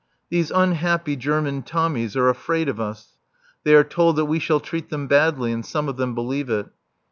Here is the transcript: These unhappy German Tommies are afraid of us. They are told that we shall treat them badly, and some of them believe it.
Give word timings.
These 0.29 0.49
unhappy 0.49 1.15
German 1.15 1.61
Tommies 1.61 2.15
are 2.15 2.27
afraid 2.27 2.67
of 2.67 2.79
us. 2.79 3.19
They 3.63 3.75
are 3.75 3.83
told 3.83 4.15
that 4.15 4.25
we 4.25 4.39
shall 4.39 4.59
treat 4.59 4.89
them 4.89 5.05
badly, 5.05 5.51
and 5.51 5.63
some 5.63 5.87
of 5.87 5.97
them 5.97 6.15
believe 6.15 6.49
it. 6.49 6.65